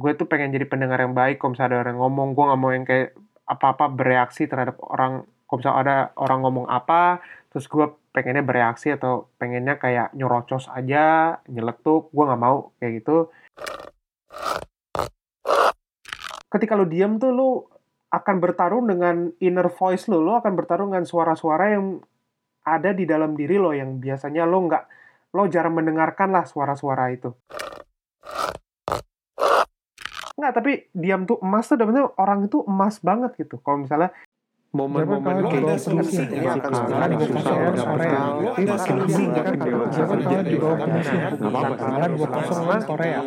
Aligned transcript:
gue 0.00 0.12
tuh 0.16 0.24
pengen 0.24 0.56
jadi 0.56 0.64
pendengar 0.64 1.04
yang 1.04 1.12
baik 1.12 1.36
kalau 1.36 1.52
misalnya 1.52 1.76
ada 1.76 1.80
orang 1.84 1.96
ngomong 2.00 2.28
gue 2.32 2.44
nggak 2.48 2.60
mau 2.60 2.70
yang 2.72 2.86
kayak 2.88 3.12
apa-apa 3.44 3.84
bereaksi 3.92 4.48
terhadap 4.48 4.80
orang 4.80 5.28
kalau 5.44 5.58
misalnya 5.60 5.78
ada 5.84 5.96
orang 6.16 6.38
ngomong 6.40 6.66
apa 6.72 7.20
terus 7.52 7.68
gue 7.68 7.84
pengennya 8.16 8.40
bereaksi 8.40 8.94
atau 8.96 9.28
pengennya 9.36 9.76
kayak 9.76 10.16
nyerocos 10.16 10.72
aja 10.72 11.36
nyeletuk 11.50 12.08
gue 12.10 12.24
nggak 12.24 12.40
mau 12.40 12.72
kayak 12.80 13.02
gitu. 13.02 13.28
Ketika 16.50 16.74
lu 16.74 16.86
diam 16.88 17.18
tuh 17.22 17.30
lu 17.30 17.50
akan 18.10 18.36
bertarung 18.42 18.90
dengan 18.90 19.30
inner 19.38 19.70
voice 19.70 20.10
lu 20.10 20.18
lo 20.18 20.38
akan 20.42 20.58
bertarung 20.58 20.90
dengan 20.90 21.06
suara-suara 21.06 21.78
yang 21.78 22.02
ada 22.66 22.90
di 22.90 23.06
dalam 23.06 23.38
diri 23.38 23.54
lo 23.54 23.70
yang 23.70 24.02
biasanya 24.02 24.46
lo 24.46 24.58
nggak 24.66 24.84
lo 25.30 25.46
jarang 25.46 25.78
mendengarkan 25.78 26.34
lah 26.34 26.42
suara-suara 26.42 27.14
itu 27.14 27.30
Nggak, 30.40 30.56
tapi 30.56 30.88
diam 30.96 31.28
tuh 31.28 31.36
emas 31.44 31.68
tuh 31.68 31.76
sebenarnya 31.76 32.16
orang 32.16 32.48
itu 32.48 32.64
emas 32.64 32.96
banget 33.04 33.36
gitu. 33.36 33.60
Kalau 33.60 33.84
misalnya 33.84 34.08
momen-momen 34.72 35.44
kayak 35.52 35.68
ada 35.68 35.76
gitu 35.76 35.84
solusi 35.84 36.16
kan 36.16 36.32
nggak? 36.32 36.40
ya, 36.40 36.56
kan, 36.56 36.72
sekarang, 36.72 37.10
susah 37.28 37.52
udah 37.60 37.84
tahun, 37.84 38.42
makan 38.56 38.80
solusi 38.80 39.24
kan, 39.28 39.44
kan, 39.52 40.44
di 40.48 40.56
bawah 40.56 40.78
finish. 40.80 41.12
Nggak 41.12 41.44
apa-apa. 41.44 41.74
Kalian 41.76 42.10
dua 42.16 42.28
kosong 42.32 42.56
lawan 42.64 42.82
Korea. 42.88 43.20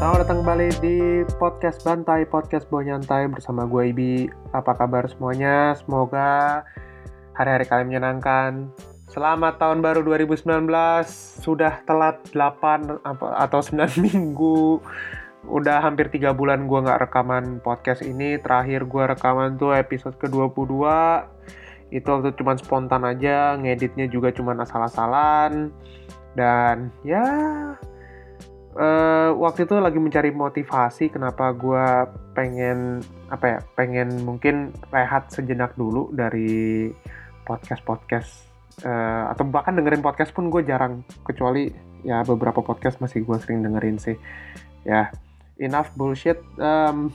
Selamat 0.00 0.18
datang 0.24 0.38
kembali 0.40 0.68
di 0.80 0.96
podcast 1.36 1.84
Bantai, 1.84 2.24
podcast 2.24 2.64
Bawa 2.72 2.96
Nyantai 2.96 3.28
bersama 3.28 3.68
gue 3.68 3.92
Ibi. 3.92 4.32
Apa 4.56 4.72
kabar 4.72 5.04
semuanya? 5.04 5.76
Semoga 5.76 6.64
hari-hari 7.36 7.68
kalian 7.68 7.92
menyenangkan. 7.92 8.72
Selamat 9.18 9.58
tahun 9.58 9.82
baru 9.82 10.06
2019. 10.06 10.46
Sudah 11.42 11.82
telat 11.82 12.22
8 12.30 13.02
apa- 13.02 13.34
atau 13.34 13.58
9 13.58 13.98
minggu. 14.06 14.78
Udah 15.42 15.82
hampir 15.82 16.06
3 16.06 16.30
bulan 16.38 16.70
gue 16.70 16.78
nggak 16.86 17.10
rekaman 17.10 17.58
podcast 17.58 18.06
ini. 18.06 18.38
Terakhir 18.38 18.86
gue 18.86 19.02
rekaman 19.10 19.58
tuh 19.58 19.74
episode 19.74 20.14
ke-22. 20.22 20.86
Itu 21.90 22.06
waktu 22.14 22.30
cuma 22.38 22.54
spontan 22.62 23.02
aja, 23.02 23.58
ngeditnya 23.58 24.06
juga 24.06 24.30
cuma 24.30 24.54
asal-asalan. 24.54 25.74
Dan 26.38 26.94
ya 27.02 27.26
eh, 28.78 29.30
waktu 29.34 29.66
itu 29.66 29.82
lagi 29.82 29.98
mencari 29.98 30.30
motivasi 30.30 31.10
kenapa 31.10 31.50
gue 31.58 32.06
pengen 32.38 33.02
apa 33.34 33.46
ya 33.50 33.58
pengen 33.74 34.22
mungkin 34.22 34.70
rehat 34.94 35.26
sejenak 35.34 35.74
dulu 35.74 36.06
dari 36.14 36.94
podcast 37.42 37.82
podcast 37.82 38.47
atau 38.84 39.44
bahkan 39.48 39.74
dengerin 39.74 40.04
podcast 40.04 40.30
pun 40.30 40.50
gue 40.52 40.62
jarang. 40.62 41.02
Kecuali 41.26 41.70
ya 42.06 42.22
beberapa 42.22 42.62
podcast 42.62 43.02
masih 43.02 43.26
gue 43.26 43.36
sering 43.42 43.66
dengerin 43.66 43.98
sih. 43.98 44.16
Ya 44.86 45.10
enough 45.58 45.90
bullshit. 45.98 46.38
Em, 46.58 47.10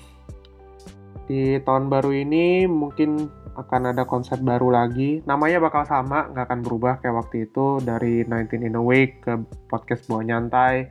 di 1.24 1.56
tahun 1.64 1.88
baru 1.88 2.12
ini 2.12 2.68
mungkin 2.68 3.32
akan 3.54 3.96
ada 3.96 4.04
konsep 4.04 4.42
baru 4.44 4.74
lagi. 4.74 5.24
Namanya 5.24 5.64
bakal 5.64 5.88
sama 5.88 6.28
nggak 6.34 6.46
akan 6.52 6.60
berubah 6.66 6.94
kayak 7.00 7.16
waktu 7.24 7.48
itu. 7.48 7.80
Dari 7.80 8.28
19 8.28 8.68
in 8.68 8.76
a 8.76 8.84
week 8.84 9.24
ke 9.24 9.40
podcast 9.72 10.06
bawa 10.12 10.26
nyantai. 10.26 10.90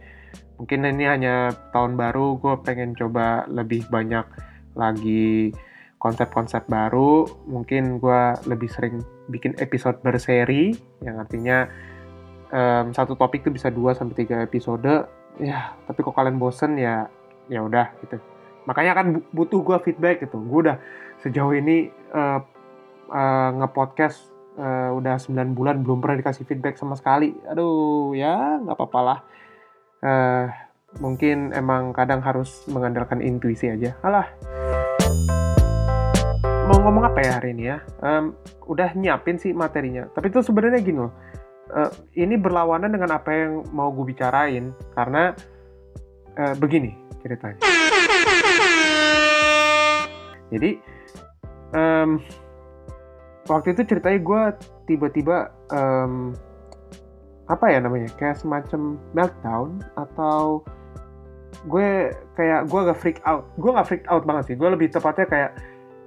Mungkin 0.57 0.87
ini 0.87 1.05
hanya 1.11 1.51
tahun 1.75 1.99
baru 1.99 2.39
gue 2.39 2.55
pengen 2.63 2.95
coba 2.95 3.45
lebih 3.51 3.83
banyak 3.91 4.25
lagi 4.73 5.53
konsep-konsep 6.03 6.67
baru 6.67 7.31
mungkin 7.47 8.03
gue 8.03 8.23
lebih 8.51 8.67
sering 8.67 9.07
bikin 9.31 9.55
episode 9.63 10.03
berseri 10.03 10.75
yang 10.99 11.23
artinya 11.23 11.71
em, 12.51 12.91
satu 12.91 13.15
topik 13.15 13.47
tuh 13.47 13.55
bisa 13.55 13.71
2 13.71 13.95
sampai 13.95 14.27
tiga 14.27 14.43
episode. 14.43 15.07
Ya 15.39 15.79
tapi 15.87 16.03
kok 16.03 16.11
kalian 16.11 16.43
bosen 16.43 16.75
ya 16.75 17.07
ya 17.47 17.63
udah 17.63 17.95
gitu. 18.03 18.19
Makanya 18.67 18.99
kan 18.99 19.07
bu- 19.15 19.27
butuh 19.31 19.63
gue 19.63 19.79
feedback 19.87 20.27
gitu. 20.27 20.43
Gue 20.43 20.67
udah 20.67 20.77
sejauh 21.23 21.55
ini 21.55 21.87
eh, 21.95 22.41
eh, 23.15 23.51
nge-podcast 23.63 24.27
eh, 24.59 24.91
udah 24.91 25.23
9 25.23 25.55
bulan 25.55 25.87
belum 25.87 26.03
pernah 26.03 26.19
dikasih 26.19 26.43
feedback 26.51 26.83
sama 26.83 26.99
sekali. 26.99 27.31
Aduh 27.47 28.11
ya 28.19 28.59
nggak 28.59 28.75
apa-apa 28.75 29.01
lah. 29.07 29.19
Eh 30.03 30.47
mungkin 30.99 31.55
emang 31.55 31.95
kadang 31.95 32.21
harus 32.27 32.67
mengandalkan 32.67 33.23
intuisi 33.23 33.71
aja. 33.71 33.95
Alah. 34.03 34.27
Mau 36.83 36.91
ngomong 36.91 37.15
apa 37.15 37.23
ya 37.23 37.39
hari 37.39 37.55
ini 37.55 37.71
ya? 37.71 37.79
Em, 38.03 38.35
udah 38.67 38.91
nyiapin 38.99 39.39
sih 39.39 39.55
materinya. 39.55 40.11
Tapi 40.19 40.35
itu 40.35 40.43
sebenarnya 40.43 40.83
gini 40.83 40.99
loh. 40.99 41.15
eh, 41.71 41.91
ini 42.19 42.35
berlawanan 42.35 42.91
dengan 42.91 43.23
apa 43.23 43.31
yang 43.31 43.63
mau 43.71 43.95
gue 43.95 44.11
bicarain 44.11 44.75
karena 44.99 45.31
eh, 46.35 46.59
begini 46.59 46.91
ceritanya. 47.23 47.63
Jadi 50.51 50.71
em, 51.71 52.19
waktu 53.47 53.79
itu 53.79 53.87
ceritanya 53.87 54.19
gue 54.19 54.43
tiba-tiba 54.91 55.55
em, 55.71 56.35
apa 57.47 57.65
ya 57.71 57.79
namanya 57.79 58.11
kayak 58.19 58.43
semacam 58.43 58.99
meltdown 59.15 59.79
atau 59.95 60.67
gue 61.63 62.11
kayak 62.35 62.67
gue 62.67 62.81
agak 62.91 62.99
freak 62.99 63.19
out 63.23 63.47
gue 63.55 63.71
nggak 63.71 63.87
freak 63.87 64.05
out 64.11 64.27
banget 64.27 64.51
sih 64.51 64.57
gue 64.59 64.67
lebih 64.67 64.91
tepatnya 64.91 65.31
kayak 65.31 65.53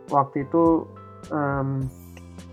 waktu 0.09 0.45
itu 0.45 0.85
em, 1.31 1.85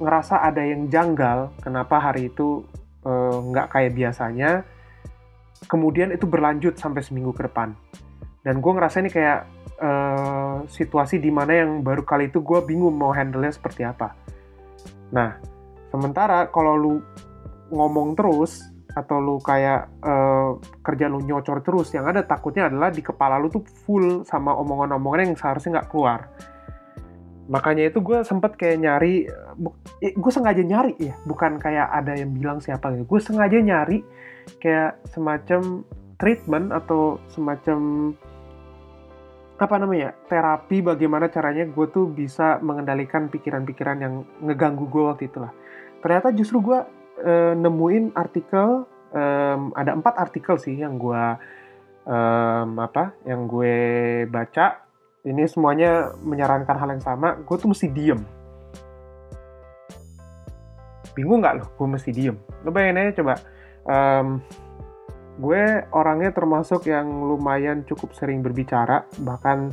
ngerasa 0.03 0.43
ada 0.43 0.63
yang 0.65 0.89
janggal 0.89 1.53
kenapa 1.61 2.01
hari 2.01 2.33
itu 2.33 2.65
eh, 3.07 3.37
nggak 3.39 3.67
kayak 3.73 3.93
biasanya. 3.95 4.67
Kemudian 5.63 6.11
itu 6.11 6.27
berlanjut 6.27 6.75
sampai 6.75 7.07
seminggu 7.07 7.31
ke 7.31 7.47
depan. 7.47 7.73
Dan 8.43 8.59
gue 8.59 8.73
ngerasa 8.75 8.99
ini 8.99 9.11
kayak 9.13 9.41
eh, 9.79 10.57
situasi 10.67 11.23
di 11.23 11.31
mana 11.31 11.63
yang 11.63 11.87
baru 11.87 12.03
kali 12.03 12.29
itu 12.33 12.43
gue 12.43 12.59
bingung 12.67 12.95
mau 12.95 13.15
handle-nya 13.15 13.55
seperti 13.55 13.87
apa. 13.87 14.15
Nah 15.15 15.39
sementara 15.93 16.49
kalau 16.49 16.75
lu 16.75 16.95
ngomong 17.73 18.17
terus 18.17 18.73
atau 18.93 19.17
lu 19.21 19.41
kayak 19.41 19.89
eh, 20.05 20.51
kerja 20.85 21.09
lu 21.09 21.25
nyocor 21.25 21.65
terus 21.65 21.89
yang 21.97 22.05
ada 22.05 22.21
takutnya 22.25 22.69
adalah 22.69 22.93
di 22.93 23.01
kepala 23.01 23.41
lu 23.41 23.49
tuh 23.49 23.65
full 23.85 24.25
sama 24.29 24.53
omongan-omongan 24.53 25.33
yang 25.33 25.39
seharusnya 25.39 25.81
nggak 25.81 25.89
keluar 25.89 26.29
makanya 27.51 27.91
itu 27.91 27.99
gue 27.99 28.23
sempet 28.23 28.55
kayak 28.55 28.79
nyari 28.83 29.27
gue 29.99 30.33
sengaja 30.33 30.63
nyari 30.63 30.95
ya 30.99 31.15
bukan 31.27 31.59
kayak 31.59 31.91
ada 31.91 32.15
yang 32.15 32.31
bilang 32.35 32.59
siapa 32.63 32.95
gitu. 32.95 33.07
Gue 33.07 33.21
sengaja 33.23 33.59
nyari 33.59 34.03
kayak 34.63 34.99
semacam 35.11 35.87
treatment 36.19 36.71
atau 36.71 37.19
semacam 37.31 38.13
apa 39.63 39.79
namanya 39.79 40.11
terapi 40.27 40.83
bagaimana 40.83 41.31
caranya 41.31 41.63
gue 41.71 41.87
tuh 41.95 42.11
bisa 42.11 42.59
mengendalikan 42.67 43.31
pikiran-pikiran 43.31 43.99
yang 44.03 44.15
ngeganggu 44.43 44.91
gue 44.91 45.03
waktu 45.07 45.31
itulah 45.31 45.55
ternyata 46.03 46.35
justru 46.35 46.59
gue 46.59 46.79
eh, 47.23 47.55
nemuin 47.55 48.19
artikel 48.19 48.83
em, 49.15 49.71
ada 49.79 49.95
empat 49.95 50.19
artikel 50.19 50.59
sih 50.59 50.83
yang 50.83 50.99
gue 50.99 51.25
em, 52.11 52.71
apa 52.75 53.15
yang 53.23 53.47
gue 53.47 53.75
baca 54.27 54.82
ini 55.23 55.47
semuanya 55.47 56.11
menyarankan 56.19 56.77
hal 56.77 56.89
yang 56.99 57.03
sama 57.03 57.39
gue 57.39 57.57
tuh 57.59 57.71
mesti 57.71 57.87
diem. 57.91 58.21
Bingung 61.15 61.45
nggak 61.45 61.55
lo 61.63 61.67
gue 61.79 61.89
mesti 61.89 62.11
diem. 62.11 62.37
Lo 62.67 62.75
bayangin 62.75 62.99
aja 62.99 63.23
coba 63.23 63.35
em, 63.87 64.43
gue 65.39 65.63
orangnya 65.95 66.31
termasuk 66.35 66.91
yang 66.91 67.09
lumayan 67.09 67.87
cukup 67.87 68.13
sering 68.13 68.43
berbicara 68.43 69.07
bahkan 69.23 69.71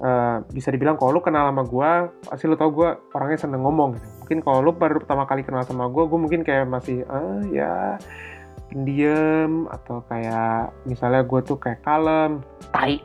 eh, 0.00 0.38
bisa 0.54 0.72
dibilang 0.72 0.96
kalau 0.96 1.18
lu 1.18 1.20
kenal 1.20 1.50
sama 1.50 1.62
gue 1.66 1.90
pasti 2.30 2.44
lu 2.48 2.56
tau 2.56 2.72
gue 2.72 2.96
orangnya 3.12 3.38
seneng 3.44 3.62
ngomong 3.62 4.00
gitu. 4.00 4.08
mungkin 4.24 4.38
kalau 4.42 4.58
lu 4.64 4.72
baru 4.74 4.98
pertama 4.98 5.28
kali 5.28 5.44
kenal 5.44 5.62
sama 5.68 5.86
gue 5.92 6.04
gue 6.08 6.18
mungkin 6.18 6.40
kayak 6.42 6.66
masih 6.66 7.04
ah 7.12 7.44
ya 7.52 8.00
pendiam 8.66 9.70
atau 9.70 10.02
kayak 10.10 10.74
misalnya 10.88 11.22
gue 11.22 11.40
tuh 11.44 11.58
kayak 11.60 11.84
kalem. 11.86 12.42
Tai 12.74 12.98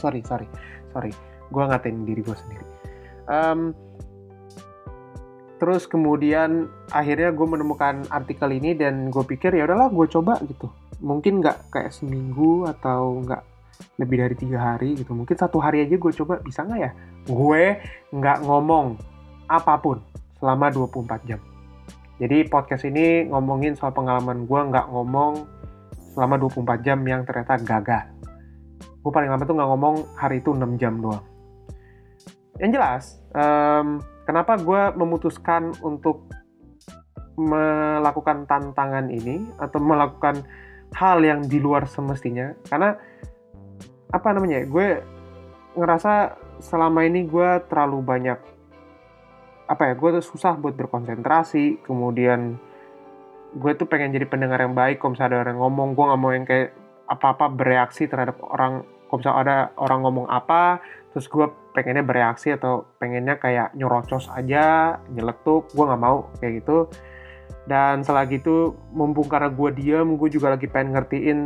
sorry 0.00 0.24
sorry 0.24 0.48
sorry. 0.92 1.12
Gue 1.50 1.62
ngatain 1.66 2.06
diri 2.06 2.22
gue 2.22 2.36
sendiri. 2.36 2.66
Em, 3.30 3.74
terus 5.62 5.86
kemudian 5.86 6.70
akhirnya 6.90 7.30
gue 7.30 7.46
menemukan 7.46 8.06
artikel 8.10 8.48
ini 8.50 8.74
dan 8.74 9.12
gue 9.12 9.24
pikir 9.26 9.54
ya 9.54 9.66
udahlah 9.66 9.90
gue 9.90 10.06
coba 10.10 10.38
gitu. 10.46 10.70
Mungkin 11.00 11.40
nggak 11.42 11.72
kayak 11.72 11.92
seminggu 11.94 12.68
atau 12.68 13.22
nggak 13.24 13.42
lebih 13.96 14.16
dari 14.26 14.36
tiga 14.36 14.58
hari 14.74 14.98
gitu. 14.98 15.12
Mungkin 15.16 15.36
satu 15.36 15.58
hari 15.58 15.84
aja 15.84 15.96
gue 15.96 16.12
coba 16.22 16.38
bisa 16.40 16.64
nggak 16.64 16.80
ya? 16.80 16.90
Gue 17.26 17.78
nggak 18.14 18.46
ngomong 18.46 18.98
apa 19.50 19.74
pun 19.80 19.98
selama 20.38 20.70
24 20.70 21.28
jam. 21.28 21.40
Jadi 22.20 22.44
podcast 22.52 22.84
ini 22.84 23.32
ngomongin 23.32 23.72
soal 23.74 23.96
pengalaman 23.96 24.44
gue 24.44 24.60
nggak 24.60 24.92
ngomong 24.92 25.48
selama 26.12 26.36
24 26.36 26.84
jam 26.84 27.00
yang 27.08 27.24
ternyata 27.24 27.56
gagal 27.64 28.04
gue 29.00 29.12
paling 29.12 29.32
lama 29.32 29.42
tuh 29.44 29.56
nggak 29.56 29.70
ngomong 29.70 29.96
hari 30.16 30.44
itu 30.44 30.52
6 30.52 30.80
jam 30.80 31.00
doang. 31.00 31.24
Yang 32.60 32.70
jelas 32.76 33.02
em, 33.32 34.04
kenapa 34.28 34.60
gue 34.60 34.82
memutuskan 34.96 35.72
untuk 35.80 36.28
melakukan 37.40 38.44
tantangan 38.44 39.08
ini 39.08 39.48
atau 39.56 39.80
melakukan 39.80 40.44
hal 40.92 41.22
yang 41.24 41.40
di 41.46 41.56
luar 41.56 41.88
semestinya 41.88 42.52
karena 42.68 42.98
apa 44.10 44.28
namanya 44.34 44.66
gue 44.66 45.00
ngerasa 45.78 46.36
selama 46.60 47.06
ini 47.06 47.24
gue 47.24 47.62
terlalu 47.70 48.02
banyak 48.02 48.38
apa 49.70 49.82
ya 49.86 49.94
gue 49.94 50.08
tuh 50.18 50.24
susah 50.34 50.58
buat 50.58 50.74
berkonsentrasi 50.74 51.86
kemudian 51.86 52.58
gue 53.54 53.72
tuh 53.78 53.86
pengen 53.86 54.10
jadi 54.10 54.26
pendengar 54.26 54.58
yang 54.62 54.74
baik 54.74 54.98
kalau 54.98 55.14
misalnya 55.14 55.38
ada 55.38 55.40
orang 55.46 55.58
ngomong 55.62 55.88
gue 55.94 56.04
nggak 56.04 56.20
mau 56.20 56.30
yang 56.34 56.46
kayak 56.46 56.74
apa-apa 57.10 57.50
bereaksi 57.50 58.06
terhadap 58.06 58.38
orang 58.38 58.86
kalau 59.10 59.18
misalnya 59.18 59.40
ada 59.42 59.56
orang 59.82 59.98
ngomong 60.06 60.26
apa 60.30 60.78
terus 61.10 61.26
gue 61.26 61.50
pengennya 61.74 62.06
bereaksi 62.06 62.54
atau 62.54 62.86
pengennya 63.02 63.34
kayak 63.42 63.74
nyerocos 63.74 64.30
aja 64.30 64.94
nyeletuk 65.10 65.66
gue 65.74 65.84
nggak 65.84 66.02
mau 66.02 66.30
kayak 66.38 66.62
gitu. 66.62 66.86
Dan 67.66 68.06
selagi 68.06 68.38
itu 68.42 68.74
mumpung 68.94 69.26
karena 69.26 69.50
gue 69.50 69.70
diem 69.74 70.14
gue 70.14 70.28
juga 70.30 70.54
lagi 70.54 70.70
pengen 70.70 70.94
ngertiin 70.94 71.40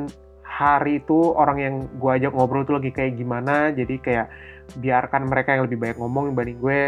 hari 0.44 1.00
itu 1.00 1.32
orang 1.34 1.58
yang 1.58 1.74
gue 1.96 2.10
ajak 2.12 2.32
ngobrol 2.36 2.68
tuh 2.68 2.76
lagi 2.76 2.92
kayak 2.92 3.16
gimana. 3.16 3.72
Jadi 3.72 3.96
kayak 4.04 4.28
biarkan 4.76 5.28
mereka 5.28 5.56
yang 5.56 5.64
lebih 5.64 5.80
banyak 5.80 5.96
ngomong 5.96 6.36
dibanding 6.36 6.60
gue. 6.60 6.82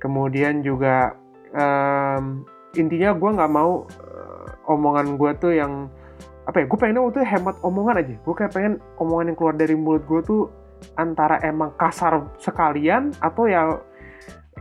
Kemudian 0.00 0.64
juga 0.64 1.12
um, 1.52 2.48
intinya 2.72 3.12
gue 3.12 3.30
nggak 3.36 3.52
mau 3.52 3.84
uh, 3.84 4.72
omongan 4.72 5.20
gue 5.20 5.30
tuh 5.36 5.52
yang 5.52 5.92
apa 6.42 6.56
ya 6.58 6.64
gue 6.66 6.78
pengen 6.78 6.98
waktu 6.98 7.22
itu 7.22 7.22
hemat 7.22 7.56
omongan 7.62 7.96
aja. 8.02 8.14
Gue 8.26 8.34
kayak 8.34 8.52
pengen 8.54 8.82
omongan 8.98 9.32
yang 9.32 9.38
keluar 9.38 9.54
dari 9.54 9.74
mulut 9.78 10.02
gue 10.10 10.20
tuh 10.26 10.42
antara 10.98 11.38
emang 11.46 11.70
kasar 11.78 12.26
sekalian 12.42 13.14
atau 13.22 13.46
ya 13.46 13.78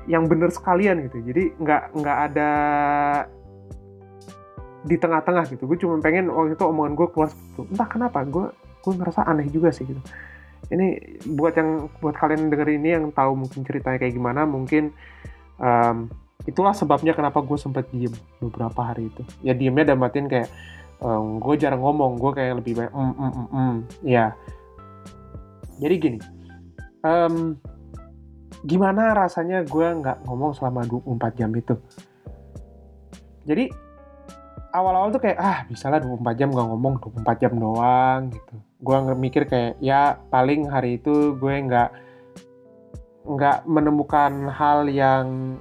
yang 0.06 0.30
bener 0.30 0.54
sekalian 0.54 1.10
gitu. 1.10 1.18
Jadi 1.26 1.44
nggak 1.58 1.84
nggak 1.98 2.18
ada 2.32 2.52
di 4.86 4.96
tengah-tengah 4.98 5.46
gitu. 5.50 5.66
Gue 5.66 5.78
cuma 5.82 5.98
pengen 6.02 6.30
waktu 6.30 6.54
itu 6.54 6.64
omongan 6.66 6.94
gue 6.98 7.08
keluar 7.10 7.30
seperti 7.34 7.70
entah 7.74 7.90
kenapa 7.90 8.20
gue 8.26 8.46
gue 8.82 8.94
ngerasa 8.98 9.22
aneh 9.26 9.50
juga 9.50 9.70
sih 9.74 9.86
gitu. 9.86 10.02
Ini 10.70 11.18
buat 11.34 11.58
yang 11.58 11.90
buat 11.98 12.16
kalian 12.16 12.54
denger 12.54 12.70
ini 12.78 12.90
yang 12.94 13.06
tahu 13.10 13.34
mungkin 13.34 13.66
ceritanya 13.66 13.98
kayak 13.98 14.14
gimana 14.14 14.46
mungkin 14.46 14.94
um, 15.58 16.08
itulah 16.46 16.74
sebabnya 16.74 17.14
kenapa 17.14 17.42
gue 17.42 17.58
sempet 17.58 17.90
diem 17.90 18.14
beberapa 18.42 18.82
hari 18.82 19.10
itu. 19.10 19.22
Ya 19.46 19.54
diemnya 19.54 19.94
dan 19.94 19.98
matiin 20.02 20.30
kayak 20.30 20.50
um, 21.02 21.42
gue 21.42 21.56
jarang 21.58 21.82
ngomong 21.82 22.18
gue 22.22 22.32
kayak 22.32 22.62
lebih 22.64 22.78
banyak 22.78 22.94
mm, 22.94 23.14
mm, 23.14 23.32
mm, 23.34 23.48
mm. 23.50 23.76
ya. 24.06 24.26
Jadi 25.82 25.96
gini 25.98 26.20
um, 27.06 27.58
gimana 28.62 29.18
rasanya 29.18 29.66
gue 29.66 29.88
nggak 30.02 30.26
ngomong 30.30 30.54
selama 30.54 30.86
24 30.86 31.40
jam 31.40 31.50
itu? 31.58 31.76
Jadi 33.42 33.74
awal-awal 34.72 35.10
tuh 35.12 35.22
kayak 35.22 35.40
ah 35.42 35.60
bisa 35.66 35.90
lah 35.90 36.00
24 36.00 36.40
jam 36.40 36.54
gak 36.54 36.68
ngomong 36.70 36.94
24 37.02 37.42
jam 37.42 37.54
doang 37.58 38.30
gitu. 38.32 38.56
Gue 38.82 38.98
mikir 39.18 39.44
kayak 39.50 39.82
ya 39.82 40.18
paling 40.30 40.70
hari 40.70 41.02
itu 41.02 41.36
gue 41.38 41.54
nggak 41.54 41.90
nggak 43.22 43.58
menemukan 43.70 44.50
hal 44.50 44.90
yang 44.90 45.58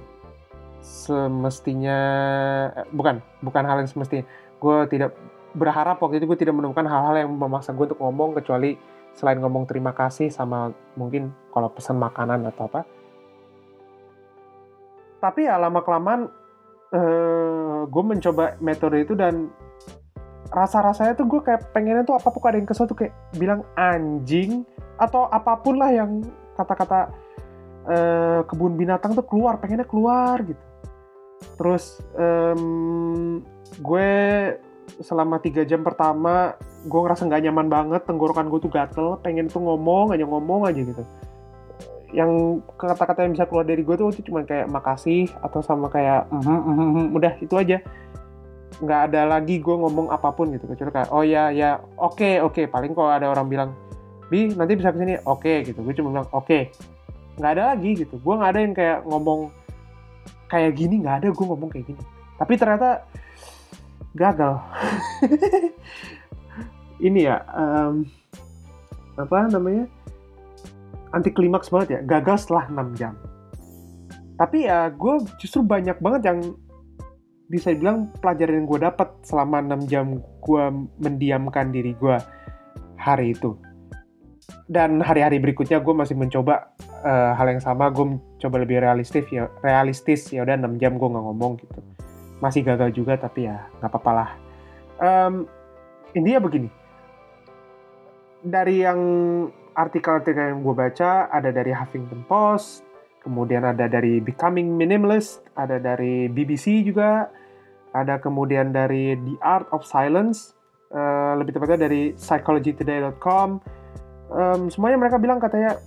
semestinya 0.81 1.99
eh, 2.73 2.87
bukan 2.93 3.21
bukan 3.41 3.63
hal 3.65 3.81
yang 3.81 3.89
semestinya. 3.89 4.25
Gue 4.61 4.85
tidak 4.93 5.17
berharap 5.51 5.99
waktu 5.99 6.23
itu 6.23 6.25
gue 6.27 6.39
tidak 6.39 6.55
menemukan 6.55 6.87
hal-hal 6.87 7.27
yang 7.27 7.31
memaksa 7.35 7.75
gue 7.75 7.91
untuk 7.91 7.99
ngomong 7.99 8.37
kecuali 8.39 8.75
selain 9.11 9.39
ngomong 9.43 9.67
terima 9.67 9.91
kasih 9.91 10.31
sama 10.31 10.71
mungkin 10.95 11.35
kalau 11.51 11.67
pesan 11.71 11.99
makanan 11.99 12.47
atau 12.47 12.71
apa. 12.71 12.81
Tapi 15.21 15.45
ya 15.45 15.59
lama 15.59 15.83
kelamaan 15.83 16.31
uh, 16.95 17.85
gue 17.85 18.03
mencoba 18.03 18.57
metode 18.63 19.03
itu 19.03 19.13
dan 19.13 19.51
rasa-rasanya 20.51 21.15
tuh 21.15 21.27
gue 21.27 21.41
kayak 21.43 21.71
pengennya 21.71 22.03
tuh 22.03 22.19
apa 22.19 22.27
pun 22.27 22.43
ada 22.43 22.57
yang 22.59 22.67
kesel 22.67 22.87
tuh 22.89 22.97
kayak 22.97 23.15
bilang 23.39 23.63
anjing 23.79 24.67
atau 24.99 25.27
apa 25.31 25.55
pun 25.59 25.79
lah 25.79 25.91
yang 25.93 26.25
kata-kata 26.59 27.11
uh, 27.87 28.39
kebun 28.47 28.75
binatang 28.75 29.15
tuh 29.15 29.23
keluar 29.27 29.59
pengennya 29.59 29.87
keluar 29.87 30.41
gitu. 30.43 30.63
Terus 31.57 32.01
um, 32.17 33.41
gue 33.79 34.11
selama 35.01 35.37
tiga 35.41 35.65
jam 35.67 35.81
pertama 35.81 36.55
gue 36.85 36.99
ngerasa 37.01 37.29
nggak 37.29 37.41
nyaman 37.49 37.67
banget 37.67 38.01
tenggorokan 38.05 38.49
gue 38.49 38.59
tuh 38.61 38.71
gatel 38.71 39.17
pengen 39.21 39.49
tuh 39.49 39.61
ngomong 39.61 40.13
aja 40.13 40.25
ngomong 40.25 40.65
aja 40.65 40.81
gitu 40.81 41.03
yang 42.11 42.59
kata-kata 42.75 43.23
yang 43.23 43.33
bisa 43.33 43.47
keluar 43.47 43.63
dari 43.63 43.81
gue 43.87 43.95
tuh 43.95 44.11
cuma 44.23 44.43
kayak 44.43 44.67
makasih 44.67 45.31
atau 45.39 45.63
sama 45.63 45.87
kayak 45.87 46.27
mm 46.27 46.41
-hmm, 46.43 46.59
mm 46.59 46.75
-hmm, 46.75 47.05
udah 47.15 47.33
itu 47.39 47.55
aja 47.55 47.77
nggak 48.81 49.01
ada 49.13 49.21
lagi 49.29 49.61
gue 49.61 49.75
ngomong 49.77 50.09
apa 50.09 50.33
pun 50.33 50.49
gitu 50.51 50.65
kecuali 50.65 50.91
kayak 50.91 51.09
oh 51.13 51.21
ya 51.21 51.53
ya 51.53 51.77
oke 52.01 52.17
okay, 52.17 52.41
oke 52.41 52.57
okay. 52.57 52.65
paling 52.65 52.97
kalau 52.97 53.13
ada 53.13 53.29
orang 53.29 53.47
bilang 53.47 53.69
bi 54.27 54.49
nanti 54.51 54.73
bisa 54.73 54.89
ke 54.89 54.97
sini 54.97 55.21
oke 55.23 55.45
okay, 55.45 55.61
gitu 55.61 55.85
gue 55.85 55.93
cuma 55.93 56.09
bilang 56.17 56.27
oke 56.33 56.49
okay. 56.49 56.73
nggak 57.37 57.51
ada 57.55 57.63
lagi 57.75 57.91
gitu 57.93 58.17
gue 58.17 58.33
nggak 58.33 58.51
ada 58.51 58.59
yang 58.59 58.73
kayak 58.73 58.99
ngomong 59.05 59.39
kayak 60.49 60.71
gini 60.73 60.95
nggak 61.05 61.15
ada 61.21 61.27
gue 61.29 61.45
ngomong 61.45 61.69
kayak 61.69 61.85
gini 61.93 62.01
tapi 62.41 62.53
ternyata 62.57 63.05
gagal. 64.15 64.59
Ini 67.07 67.19
ya 67.33 67.37
um, 67.55 68.05
apa 69.17 69.49
namanya? 69.49 69.85
Anti 71.11 71.33
klimaks 71.33 71.67
banget 71.67 71.99
ya 71.99 72.01
gagal 72.07 72.47
setelah 72.47 72.71
6 72.71 72.99
jam. 72.99 73.13
Tapi 74.39 74.65
ya 74.65 74.87
gue 74.89 75.21
justru 75.41 75.61
banyak 75.61 75.99
banget 75.99 76.21
yang 76.31 76.39
bisa 77.51 77.75
dibilang 77.75 78.07
pelajaran 78.23 78.63
yang 78.63 78.67
gue 78.69 78.79
dapat 78.79 79.09
selama 79.27 79.59
6 79.59 79.91
jam 79.91 80.05
gue 80.23 80.63
mendiamkan 81.03 81.73
diri 81.73 81.91
gue 81.99 82.15
hari 82.95 83.35
itu. 83.35 83.59
Dan 84.71 85.03
hari-hari 85.03 85.43
berikutnya 85.43 85.83
gue 85.83 85.91
masih 85.91 86.15
mencoba 86.15 86.71
uh, 87.03 87.35
hal 87.35 87.51
yang 87.51 87.59
sama. 87.59 87.91
Gue 87.91 88.15
mencoba 88.15 88.55
lebih 88.63 88.79
realistis 88.79 89.27
ya 89.27 89.51
realistis. 89.59 90.31
Ya 90.31 90.47
udah 90.47 90.55
6 90.55 90.79
jam 90.79 90.95
gue 90.95 91.07
nggak 91.11 91.25
ngomong 91.27 91.59
gitu 91.59 91.90
masih 92.41 92.65
gagal 92.65 92.91
juga 92.91 93.15
tapi 93.15 93.45
ya 93.47 93.69
nggak 93.79 93.89
apa-apa 93.93 94.11
lah 94.11 94.29
um, 94.99 95.33
intinya 96.17 96.41
begini 96.41 96.69
dari 98.41 98.81
yang 98.81 98.99
artikel-artikel 99.77 100.51
yang 100.55 100.59
gue 100.65 100.75
baca 100.75 101.31
ada 101.31 101.49
dari 101.53 101.71
Huffington 101.71 102.25
Post, 102.27 102.83
kemudian 103.23 103.63
ada 103.63 103.87
dari 103.87 104.19
Becoming 104.19 104.75
Minimalist, 104.75 105.45
ada 105.55 105.79
dari 105.79 106.27
BBC 106.27 106.83
juga, 106.83 107.29
ada 107.95 108.19
kemudian 108.19 108.73
dari 108.75 109.15
The 109.15 109.35
Art 109.39 109.69
of 109.71 109.87
Silence, 109.87 110.57
uh, 110.91 111.37
lebih 111.39 111.55
tepatnya 111.55 111.87
dari 111.87 112.17
psychologytoday.com. 112.17 113.49
Um, 114.31 114.61
semuanya 114.71 114.97
mereka 114.99 115.19
bilang 115.19 115.39
katanya 115.43 115.79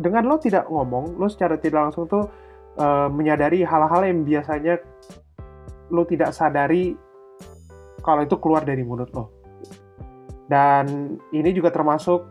dengan 0.00 0.28
lo 0.28 0.40
tidak 0.40 0.64
ngomong, 0.68 1.20
lo 1.20 1.28
secara 1.28 1.60
tidak 1.60 1.88
langsung 1.88 2.08
tuh 2.08 2.24
uh, 2.80 3.08
menyadari 3.12 3.60
hal-hal 3.62 4.02
yang 4.08 4.24
biasanya 4.24 4.80
lo 5.92 6.08
tidak 6.08 6.32
sadari 6.32 6.96
kalau 8.00 8.24
itu 8.24 8.40
keluar 8.40 8.64
dari 8.64 8.80
mulut 8.80 9.12
lo 9.12 9.28
dan 10.50 11.14
ini 11.30 11.54
juga 11.54 11.70
termasuk 11.70 12.26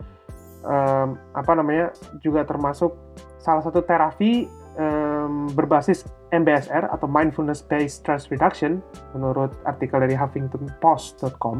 um, 0.65 1.15
apa 1.31 1.51
namanya 1.55 1.93
juga 2.19 2.43
termasuk 2.43 2.91
salah 3.39 3.63
satu 3.63 3.79
terapi 3.79 4.49
um, 4.75 5.47
berbasis 5.55 6.03
MBSR 6.29 6.91
atau 6.91 7.07
Mindfulness 7.09 7.63
Based 7.65 8.03
Stress 8.03 8.27
Reduction 8.29 8.83
menurut 9.15 9.55
artikel 9.65 9.97
dari 10.03 10.13
HuffingtonPost.com. 10.13 11.57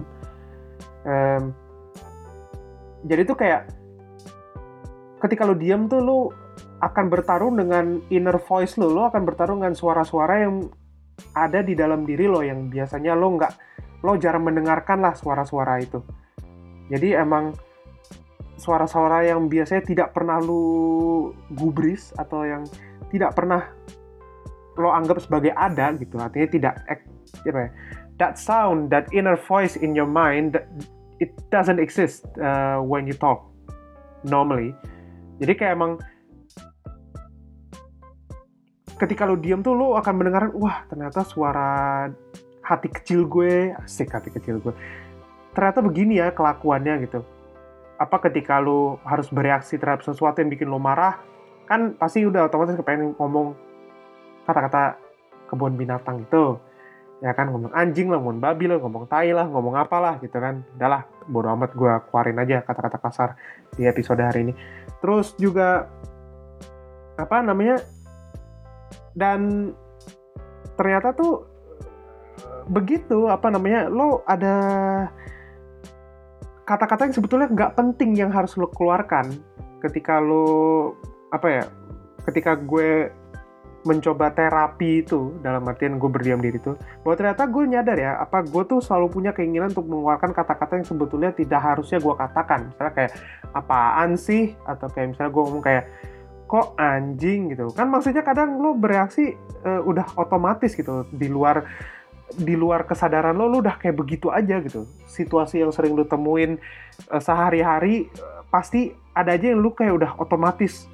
Um, 1.08 1.44
jadi 3.08 3.24
itu 3.24 3.34
kayak 3.34 3.72
ketika 5.24 5.48
lo 5.48 5.56
diam 5.56 5.88
tuh 5.88 6.04
lo 6.04 6.18
akan 6.80 7.06
bertarung 7.12 7.60
dengan 7.60 8.00
inner 8.08 8.40
voice 8.40 8.80
lo, 8.80 8.88
lo 8.88 9.08
akan 9.12 9.24
bertarung 9.28 9.60
dengan 9.64 9.76
suara-suara 9.76 10.48
yang 10.48 10.68
ada 11.36 11.60
di 11.60 11.76
dalam 11.76 12.08
diri 12.08 12.26
lo 12.26 12.40
yang 12.40 12.72
biasanya 12.72 13.12
lo 13.16 13.36
nggak 13.36 13.54
lo 14.00 14.16
jarang 14.16 14.48
mendengarkan 14.48 15.04
lah 15.04 15.14
suara-suara 15.16 15.84
itu. 15.84 16.00
Jadi 16.88 17.14
emang 17.14 17.52
suara-suara 18.60 19.24
yang 19.28 19.48
biasanya 19.48 19.84
tidak 19.88 20.10
pernah 20.12 20.38
lu 20.44 21.32
gubris 21.56 22.12
atau 22.20 22.44
yang 22.44 22.68
tidak 23.10 23.32
pernah 23.34 23.72
lo 24.76 24.92
anggap 24.92 25.24
sebagai 25.24 25.56
ada 25.56 25.92
gitu 25.96 26.20
artinya 26.20 26.48
tidak 26.48 26.74
apa 26.88 27.60
ya, 27.60 27.70
that 28.20 28.36
sound 28.36 28.92
that 28.92 29.08
inner 29.16 29.36
voice 29.36 29.80
in 29.80 29.96
your 29.96 30.08
mind 30.08 30.60
it 31.20 31.32
doesn't 31.52 31.80
exist 31.80 32.28
uh, 32.40 32.80
when 32.80 33.08
you 33.08 33.16
talk 33.16 33.44
normally 34.28 34.76
jadi 35.40 35.56
kayak 35.56 35.74
emang 35.76 36.00
ketika 39.00 39.24
lo 39.24 39.40
diam 39.40 39.64
tuh 39.64 39.74
lo 39.74 39.96
akan 39.96 40.14
mendengar 40.20 40.52
wah 40.52 40.84
ternyata 40.92 41.24
suara 41.24 42.06
hati 42.60 42.92
kecil 42.92 43.26
gue 43.26 43.74
asik 43.80 44.12
hati 44.12 44.30
kecil 44.30 44.60
gue. 44.60 44.76
Ternyata 45.56 45.80
begini 45.82 46.22
ya 46.22 46.36
kelakuannya 46.36 47.08
gitu. 47.08 47.24
Apa 47.98 48.22
ketika 48.30 48.60
lu 48.62 49.00
harus 49.08 49.32
bereaksi 49.32 49.80
terhadap 49.80 50.06
sesuatu 50.06 50.44
yang 50.44 50.52
bikin 50.52 50.70
lu 50.70 50.78
marah 50.78 51.18
kan 51.66 51.96
pasti 51.96 52.22
udah 52.28 52.46
otomatis 52.46 52.78
kepengen 52.78 53.16
ngomong 53.18 53.56
kata-kata 54.46 55.00
kebun 55.50 55.80
binatang 55.80 56.22
itu. 56.22 56.60
Ya 57.20 57.36
kan 57.36 57.52
ngomong 57.52 57.76
anjing 57.76 58.08
lah 58.08 58.20
ngomong 58.22 58.40
babi 58.40 58.72
lah 58.72 58.80
ngomong 58.80 59.04
tai 59.12 59.36
lah 59.36 59.48
ngomong 59.48 59.76
apalah 59.80 60.20
gitu 60.22 60.38
kan. 60.38 60.62
Udahlah 60.78 61.08
bodo 61.26 61.50
amat 61.56 61.72
gue 61.74 61.94
keluarin 62.12 62.38
aja 62.38 62.62
kata-kata 62.68 62.98
kasar 63.02 63.30
di 63.74 63.88
episode 63.88 64.22
hari 64.22 64.52
ini. 64.52 64.54
Terus 65.02 65.34
juga 65.36 65.88
apa 67.20 67.44
namanya 67.44 67.84
dan 69.20 69.72
ternyata 70.80 71.12
tuh 71.12 71.44
begitu 72.72 73.28
apa 73.28 73.52
namanya 73.52 73.92
lo 73.92 74.24
ada 74.24 74.56
kata-kata 76.64 77.12
yang 77.12 77.16
sebetulnya 77.20 77.52
nggak 77.52 77.76
penting 77.76 78.16
yang 78.16 78.32
harus 78.32 78.56
lo 78.56 78.72
keluarkan 78.72 79.36
ketika 79.84 80.24
lo 80.24 80.96
apa 81.36 81.48
ya 81.52 81.64
ketika 82.24 82.56
gue 82.56 83.12
mencoba 83.88 84.36
terapi 84.36 85.08
itu 85.08 85.40
dalam 85.40 85.64
artian 85.64 85.96
gue 85.96 86.10
berdiam 86.12 86.44
diri 86.44 86.60
itu 86.60 86.76
bahwa 87.04 87.16
ternyata 87.16 87.48
gue 87.48 87.64
nyadar 87.64 87.98
ya 87.98 88.12
apa 88.20 88.44
gue 88.44 88.64
tuh 88.68 88.84
selalu 88.84 89.08
punya 89.08 89.32
keinginan 89.32 89.72
untuk 89.72 89.88
mengeluarkan 89.88 90.36
kata-kata 90.36 90.84
yang 90.84 90.88
sebetulnya 90.88 91.32
tidak 91.32 91.62
harusnya 91.64 92.04
gue 92.04 92.12
katakan. 92.12 92.68
Misalnya 92.76 92.94
kayak 92.94 93.12
apaan 93.56 94.20
sih? 94.20 94.52
Atau 94.68 94.92
kayak 94.92 95.16
misalnya 95.16 95.32
gue 95.32 95.44
ngomong 95.48 95.64
kayak 95.64 95.84
kok 96.50 96.74
anjing 96.82 97.54
gitu 97.54 97.70
kan 97.78 97.86
maksudnya 97.94 98.26
kadang 98.26 98.58
lo 98.58 98.74
bereaksi 98.74 99.38
uh, 99.62 99.86
udah 99.86 100.18
otomatis 100.18 100.74
gitu 100.74 101.06
di 101.14 101.30
luar 101.30 101.62
di 102.36 102.54
luar 102.54 102.86
kesadaran 102.86 103.34
lo, 103.34 103.50
lo 103.50 103.62
udah 103.62 103.82
kayak 103.82 103.98
begitu 103.98 104.30
aja 104.30 104.62
gitu. 104.62 104.86
Situasi 105.10 105.66
yang 105.66 105.74
sering 105.74 105.98
lo 105.98 106.06
temuin 106.06 106.62
uh, 107.10 107.22
sehari-hari 107.22 108.06
uh, 108.22 108.46
pasti 108.54 108.94
ada 109.18 109.34
aja 109.34 109.50
yang 109.50 109.62
lo 109.66 109.74
kayak 109.74 109.98
udah 109.98 110.12
otomatis. 110.22 110.86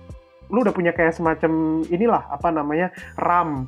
Lo 0.48 0.64
udah 0.64 0.72
punya 0.72 0.96
kayak 0.96 1.18
semacam 1.18 1.84
inilah 1.92 2.24
apa 2.32 2.52
namanya 2.54 2.94
RAM 3.20 3.68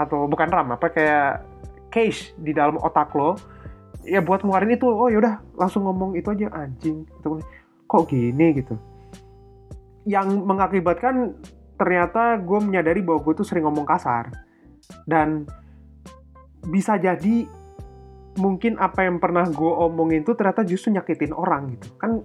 atau 0.00 0.24
bukan 0.24 0.48
RAM 0.48 0.72
apa 0.72 0.88
kayak 0.88 1.44
cache 1.92 2.32
di 2.40 2.56
dalam 2.56 2.80
otak 2.80 3.12
lo. 3.12 3.36
Ya 4.02 4.18
buat 4.18 4.42
ngeluarin 4.42 4.74
itu, 4.74 4.88
oh 4.88 5.06
yaudah 5.06 5.38
langsung 5.54 5.86
ngomong 5.86 6.18
itu 6.18 6.32
aja 6.32 6.50
anjing. 6.50 7.06
Gitu. 7.06 7.38
Kok 7.86 8.08
gini 8.10 8.56
gitu. 8.58 8.74
Yang 10.08 10.28
mengakibatkan 10.42 11.36
ternyata 11.78 12.38
gue 12.38 12.58
menyadari 12.62 13.02
bahwa 13.02 13.22
gue 13.22 13.34
tuh 13.42 13.46
sering 13.46 13.66
ngomong 13.66 13.86
kasar. 13.86 14.30
Dan 15.06 15.46
bisa 16.66 16.98
jadi 16.98 17.46
mungkin 18.38 18.80
apa 18.80 19.04
yang 19.04 19.20
pernah 19.20 19.44
gue 19.44 19.72
omongin 19.82 20.24
itu 20.24 20.32
ternyata 20.32 20.64
justru 20.64 20.94
nyakitin 20.94 21.34
orang 21.34 21.76
gitu. 21.76 21.90
Kan 21.98 22.22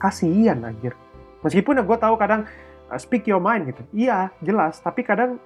kasihan 0.00 0.62
anjir. 0.64 0.96
Meskipun 1.44 1.80
ya 1.80 1.84
gue 1.84 1.98
tahu 1.98 2.14
kadang 2.16 2.48
uh, 2.88 2.98
speak 3.00 3.28
your 3.28 3.42
mind 3.42 3.70
gitu. 3.70 3.82
Iya 3.94 4.32
jelas. 4.40 4.80
Tapi 4.80 5.04
kadang 5.04 5.38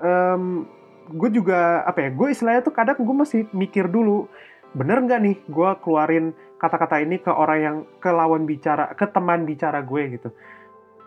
um, 0.00 0.66
gue 1.10 1.30
juga 1.34 1.82
apa 1.82 2.06
ya 2.06 2.10
gue 2.14 2.28
istilahnya 2.30 2.62
tuh 2.62 2.74
kadang 2.74 2.98
gue 3.02 3.16
masih 3.16 3.40
mikir 3.50 3.90
dulu 3.90 4.30
bener 4.70 5.02
nggak 5.02 5.20
nih 5.20 5.36
gue 5.50 5.70
keluarin 5.82 6.30
kata-kata 6.62 7.02
ini 7.02 7.18
ke 7.18 7.30
orang 7.34 7.58
yang 7.58 7.76
ke 7.98 8.10
lawan 8.14 8.46
bicara 8.46 8.94
ke 8.94 9.02
teman 9.10 9.42
bicara 9.42 9.82
gue 9.82 10.02
gitu 10.14 10.30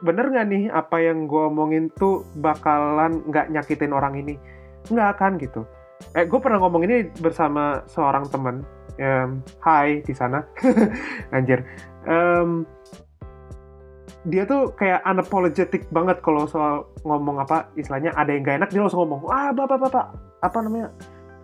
bener 0.03 0.29
nggak 0.29 0.45
nih 0.51 0.63
apa 0.67 1.00
yang 1.00 1.25
gue 1.25 1.43
omongin 1.48 1.88
tuh 1.95 2.27
bakalan 2.38 3.24
nggak 3.31 3.50
nyakitin 3.50 3.95
orang 3.95 4.19
ini? 4.19 4.36
Nggak 4.91 5.17
akan 5.17 5.31
gitu. 5.39 5.62
Eh 6.13 6.27
gue 6.27 6.39
pernah 6.43 6.60
ngomong 6.60 6.83
ini 6.83 7.07
bersama 7.24 7.81
seorang 7.88 8.27
teman 8.27 8.67
um, 9.00 9.39
Hai 9.63 10.03
di 10.03 10.12
sana. 10.12 10.43
Anjir. 11.36 11.63
Um, 12.03 12.67
dia 14.27 14.43
tuh 14.43 14.75
kayak 14.75 15.03
unapologetic 15.07 15.88
banget 15.91 16.19
kalau 16.24 16.48
soal 16.48 16.88
ngomong 17.03 17.43
apa 17.43 17.67
istilahnya 17.75 18.15
ada 18.15 18.31
yang 18.31 18.48
gak 18.48 18.55
enak 18.63 18.69
dia 18.72 18.79
langsung 18.79 19.03
ngomong 19.03 19.27
ah 19.27 19.51
bapak 19.55 19.79
bapak 19.88 20.05
apa 20.43 20.57
namanya? 20.60 20.91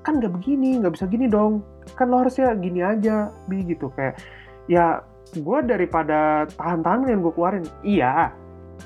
Kan 0.03 0.19
nggak 0.19 0.31
begini 0.35 0.83
nggak 0.83 0.99
bisa 0.99 1.07
gini 1.07 1.31
dong. 1.31 1.63
Kan 1.95 2.11
lo 2.11 2.23
harusnya 2.23 2.51
gini 2.59 2.83
aja. 2.83 3.31
Bi 3.47 3.63
gitu. 3.63 3.87
Kayak 3.95 4.19
ya 4.67 4.99
gue 5.35 5.59
daripada 5.65 6.49
tahan-tahan 6.57 7.09
yang 7.09 7.21
gue 7.21 7.33
keluarin 7.33 7.65
iya 7.85 8.33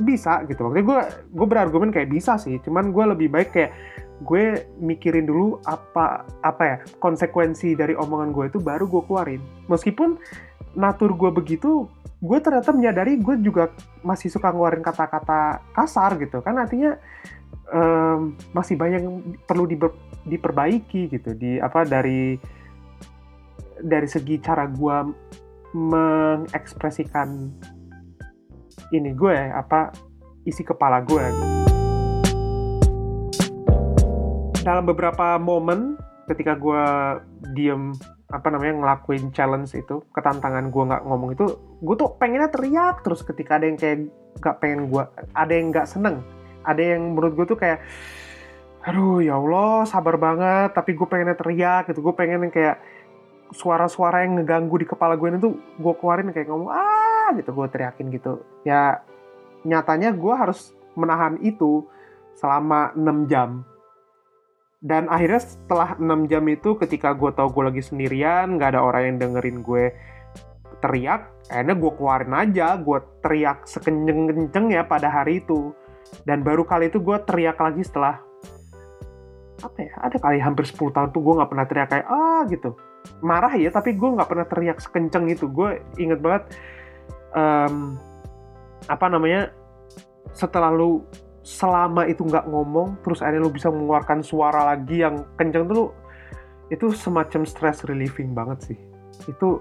bisa 0.02 0.42
gitu. 0.50 0.70
Waktu 0.70 0.82
gue 0.82 1.00
gue 1.36 1.48
berargumen 1.48 1.94
kayak 1.94 2.10
bisa 2.10 2.40
sih 2.40 2.58
cuman 2.64 2.90
gue 2.90 3.06
lebih 3.14 3.28
baik 3.30 3.50
kayak 3.54 3.72
gue 4.24 4.64
mikirin 4.80 5.28
dulu 5.28 5.60
apa 5.68 6.24
apa 6.46 6.64
ya 6.64 6.78
konsekuensi 7.04 7.76
dari 7.76 7.94
omongan 7.94 8.32
gue 8.32 8.46
itu 8.50 8.60
baru 8.62 8.88
gue 8.88 9.02
keluarin. 9.06 9.42
Meskipun 9.68 10.18
natur 10.74 11.14
gue 11.14 11.30
begitu 11.30 11.86
gue 12.24 12.38
ternyata 12.40 12.72
menyadari 12.72 13.20
gue 13.20 13.36
juga 13.44 13.70
masih 14.00 14.32
suka 14.32 14.50
ngeluarin 14.50 14.82
kata-kata 14.82 15.60
kasar 15.76 16.16
gitu. 16.18 16.40
Kan 16.40 16.56
artinya 16.56 16.96
um, 17.70 18.34
masih 18.56 18.80
banyak 18.80 19.02
yang 19.04 19.18
perlu 19.44 19.68
diber, 19.68 19.92
diperbaiki 20.24 21.12
gitu. 21.12 21.36
Di 21.36 21.60
apa 21.60 21.84
dari 21.84 22.40
dari 23.84 24.08
segi 24.08 24.40
cara 24.40 24.64
gue 24.72 24.98
mengekspresikan 25.74 27.50
ini 28.94 29.12
gue 29.18 29.34
apa 29.50 29.90
isi 30.46 30.62
kepala 30.62 31.02
gue. 31.02 31.26
Dalam 34.62 34.86
beberapa 34.86 35.36
momen 35.42 35.98
ketika 36.30 36.56
gue 36.56 36.84
diem 37.52 37.92
apa 38.32 38.48
namanya 38.50 38.80
ngelakuin 38.80 39.30
challenge 39.36 39.76
itu 39.78 40.02
ketantangan 40.16 40.74
gue 40.74 40.84
nggak 40.90 41.04
ngomong 41.06 41.38
itu 41.38 41.46
gue 41.84 41.96
tuh 42.00 42.18
pengennya 42.18 42.50
teriak 42.50 43.06
terus 43.06 43.22
ketika 43.22 43.62
ada 43.62 43.70
yang 43.70 43.78
kayak 43.78 44.10
nggak 44.42 44.56
pengen 44.58 44.90
gue 44.90 45.04
ada 45.34 45.52
yang 45.52 45.74
nggak 45.74 45.90
seneng. 45.90 46.22
Ada 46.64 46.96
yang 46.96 47.18
menurut 47.18 47.34
gue 47.36 47.46
tuh 47.50 47.60
kayak 47.60 47.82
aduh 48.84 49.24
ya 49.24 49.40
Allah 49.40 49.88
sabar 49.90 50.16
banget 50.22 50.76
tapi 50.78 50.94
gue 50.96 51.08
pengennya 51.10 51.36
teriak 51.36 51.90
gitu. 51.92 52.00
Gue 52.06 52.14
pengen 52.16 52.48
yang 52.48 52.54
kayak 52.54 52.78
suara-suara 53.54 54.26
yang 54.26 54.42
ngeganggu 54.42 54.82
di 54.82 54.88
kepala 54.88 55.14
gue 55.14 55.30
itu 55.30 55.54
gue 55.58 55.94
keluarin 56.00 56.34
kayak 56.34 56.50
ngomong 56.50 56.74
ah 56.74 57.03
gitu 57.38 57.56
gue 57.56 57.68
teriakin 57.72 58.08
gitu. 58.12 58.44
Ya 58.68 59.04
nyatanya 59.64 60.12
gue 60.12 60.34
harus 60.36 60.76
menahan 61.00 61.40
itu 61.40 61.88
selama 62.36 62.92
6 62.94 63.32
jam. 63.32 63.64
Dan 64.84 65.08
akhirnya 65.08 65.40
setelah 65.40 65.96
6 65.96 66.28
jam 66.28 66.44
itu 66.52 66.76
ketika 66.76 67.16
gue 67.16 67.32
tau 67.32 67.48
gue 67.48 67.64
lagi 67.64 67.80
sendirian 67.80 68.60
nggak 68.60 68.76
ada 68.76 68.82
orang 68.84 69.16
yang 69.16 69.18
dengerin 69.24 69.64
gue 69.64 69.96
teriak 70.84 71.32
akhirnya 71.48 71.76
gue 71.80 71.92
keluarin 71.96 72.34
aja. 72.36 72.68
Gue 72.76 73.00
teriak 73.24 73.64
sekenceng-kenceng 73.64 74.76
ya 74.76 74.84
pada 74.84 75.08
hari 75.08 75.40
itu. 75.40 75.72
Dan 76.28 76.44
baru 76.44 76.68
kali 76.68 76.92
itu 76.92 77.00
gue 77.00 77.18
teriak 77.24 77.58
lagi 77.58 77.82
setelah 77.82 78.20
apa 79.64 79.80
ya 79.80 79.96
ada 79.96 80.20
kali 80.20 80.44
hampir 80.44 80.68
10 80.68 80.92
tahun 80.92 81.10
tuh 81.16 81.24
gue 81.24 81.34
nggak 81.40 81.50
pernah 81.56 81.66
teriak 81.66 81.88
kayak 81.88 82.08
ah 82.12 82.44
gitu. 82.52 82.76
Marah 83.24 83.56
ya 83.56 83.72
tapi 83.72 83.96
gue 83.96 84.10
nggak 84.20 84.28
pernah 84.28 84.48
teriak 84.48 84.78
sekenceng 84.84 85.32
itu. 85.32 85.48
Gue 85.48 85.80
inget 85.96 86.20
banget 86.20 86.52
um, 87.34 87.98
apa 88.88 89.06
namanya 89.10 89.52
setelah 90.34 90.74
lu 90.74 91.04
selama 91.44 92.08
itu 92.08 92.24
nggak 92.24 92.48
ngomong 92.48 93.04
terus 93.04 93.20
akhirnya 93.20 93.44
lu 93.44 93.52
bisa 93.52 93.68
mengeluarkan 93.68 94.24
suara 94.24 94.74
lagi 94.74 95.04
yang 95.04 95.28
kenceng 95.36 95.68
tuh 95.68 95.76
lu, 95.76 95.86
itu 96.72 96.96
semacam 96.96 97.44
stress 97.44 97.84
relieving 97.84 98.32
banget 98.32 98.74
sih. 98.74 98.80
Itu 99.28 99.60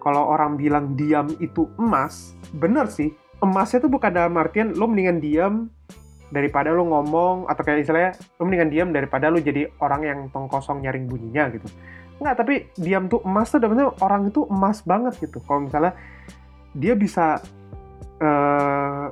kalau 0.00 0.32
orang 0.32 0.56
bilang 0.56 0.96
diam 0.96 1.28
itu 1.38 1.68
emas 1.76 2.34
bener 2.56 2.88
sih. 2.88 3.12
Emasnya 3.40 3.84
tuh 3.84 3.92
bukan 3.92 4.12
dalam 4.12 4.36
artian 4.36 4.76
lo 4.76 4.88
mendingan 4.88 5.20
diam 5.20 5.54
daripada 6.32 6.72
lo 6.72 6.88
ngomong 6.88 7.48
atau 7.48 7.62
kayak 7.64 7.84
istilahnya 7.84 8.12
lo 8.40 8.42
mendingan 8.48 8.70
diam 8.72 8.88
daripada 8.92 9.28
lo 9.28 9.40
jadi 9.40 9.68
orang 9.80 10.02
yang 10.04 10.18
tong 10.32 10.48
kosong 10.48 10.80
nyaring 10.80 11.04
bunyinya 11.04 11.52
gitu. 11.52 11.68
Nggak 12.20 12.34
tapi 12.36 12.54
diam 12.80 13.08
tuh 13.08 13.20
emas 13.24 13.52
tuh 13.52 13.60
dalamnya 13.60 13.92
orang 14.00 14.28
itu 14.32 14.44
emas 14.48 14.80
banget 14.84 15.20
gitu. 15.20 15.40
Kalau 15.44 15.68
misalnya 15.68 15.92
dia 16.74 16.94
bisa 16.94 17.42
uh, 18.22 19.06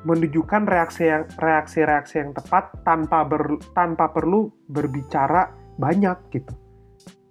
menunjukkan 0.00 0.64
reaksi 0.64 1.12
yang 1.12 1.28
reaksi-reaksi 1.36 2.14
yang 2.24 2.32
tepat 2.32 2.72
tanpa 2.86 3.26
ber, 3.28 3.60
tanpa 3.76 4.08
perlu 4.08 4.48
berbicara 4.70 5.52
banyak 5.76 6.16
gitu. 6.32 6.52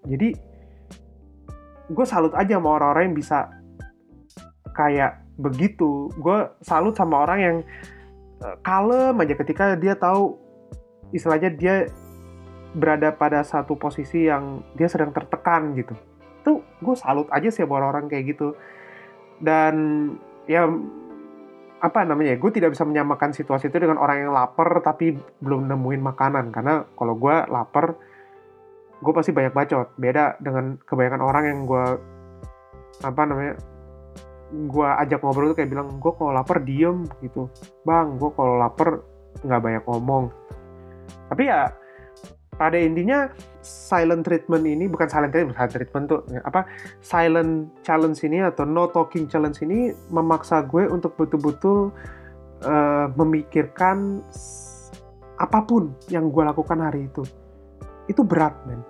Jadi 0.05 0.29
gue 1.89 2.05
salut 2.05 2.33
aja 2.37 2.61
sama 2.61 2.77
orang-orang 2.77 3.09
yang 3.09 3.17
bisa 3.17 3.49
kayak 4.77 5.25
begitu. 5.41 6.13
Gue 6.21 6.45
salut 6.61 6.93
sama 6.93 7.25
orang 7.25 7.39
yang 7.41 7.57
uh, 8.45 8.55
kalem 8.61 9.17
aja 9.17 9.33
ketika 9.33 9.73
dia 9.73 9.97
tahu 9.97 10.37
istilahnya 11.09 11.49
dia 11.49 11.75
berada 12.77 13.09
pada 13.09 13.41
satu 13.41 13.73
posisi 13.73 14.29
yang 14.29 14.61
dia 14.77 14.85
sedang 14.85 15.09
tertekan 15.09 15.73
gitu. 15.73 15.97
Tuh 16.45 16.61
gue 16.85 16.95
salut 16.95 17.25
aja 17.33 17.49
sih 17.49 17.65
sama 17.65 17.81
orang-orang 17.81 18.05
kayak 18.13 18.37
gitu. 18.37 18.53
Dan 19.39 19.75
ya 20.45 20.67
apa 21.79 22.03
namanya 22.03 22.35
gue 22.35 22.51
tidak 22.51 22.75
bisa 22.75 22.83
menyamakan 22.83 23.31
situasi 23.31 23.71
itu 23.71 23.79
dengan 23.79 23.95
orang 24.03 24.27
yang 24.27 24.35
lapar 24.35 24.83
tapi 24.83 25.15
belum 25.39 25.71
nemuin 25.71 26.01
makanan. 26.03 26.51
Karena 26.51 26.83
kalau 26.95 27.15
gue 27.15 27.35
lapar 27.47 27.95
gue 28.99 29.13
pasti 29.15 29.31
banyak 29.31 29.55
bacot. 29.55 29.95
Beda 29.95 30.35
dengan 30.43 30.75
kebanyakan 30.83 31.21
orang 31.23 31.43
yang 31.47 31.59
gue 31.63 31.85
apa 32.99 33.21
namanya 33.23 33.55
gue 34.49 34.89
ajak 35.05 35.21
ngobrol 35.21 35.53
tuh 35.53 35.57
kayak 35.61 35.71
bilang 35.71 36.01
gue 36.01 36.11
kalau 36.11 36.31
lapar 36.35 36.59
diem 36.65 37.07
gitu. 37.23 37.47
Bang 37.87 38.19
gue 38.19 38.31
kalau 38.35 38.59
lapar 38.59 38.99
nggak 39.45 39.61
banyak 39.63 39.83
ngomong. 39.87 40.33
Tapi 41.29 41.47
ya 41.47 41.69
pada 42.59 42.75
intinya 42.75 43.31
silent 43.63 44.27
treatment 44.27 44.67
ini 44.67 44.91
bukan 44.91 45.07
silent 45.07 45.31
treatment, 45.31 45.55
silent 45.55 45.73
treatment 45.79 46.05
tuh 46.11 46.19
apa 46.43 46.67
silent 46.99 47.71
challenge 47.87 48.19
ini 48.27 48.43
atau 48.43 48.67
no 48.67 48.91
talking 48.91 49.31
challenge 49.31 49.63
ini 49.63 49.95
memaksa 50.11 50.67
gue 50.67 50.83
untuk 50.91 51.15
betul-betul 51.15 51.95
uh, 52.67 53.07
memikirkan 53.15 54.19
apa 55.39 55.59
pun 55.63 55.95
yang 56.11 56.27
gue 56.27 56.43
lakukan 56.43 56.83
hari 56.83 57.07
itu. 57.07 57.23
Itu 58.11 58.27
berat, 58.27 58.59
men. 58.67 58.83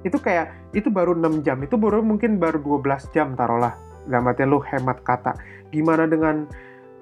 Itu 0.00 0.16
kayak 0.16 0.72
itu 0.72 0.88
baru 0.88 1.12
6 1.12 1.44
jam, 1.44 1.60
itu 1.60 1.76
baru 1.76 2.00
mungkin 2.00 2.40
baru 2.40 2.56
12 2.56 3.12
jam 3.12 3.36
taruhlah. 3.36 3.76
Dalam 4.08 4.32
artian 4.32 4.48
lu 4.48 4.64
hemat 4.64 5.04
kata. 5.04 5.36
Gimana 5.68 6.08
dengan 6.08 6.48